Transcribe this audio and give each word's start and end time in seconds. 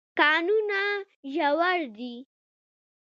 کانونه 0.19 0.81
ژور 1.33 1.79
دي. 1.97 2.13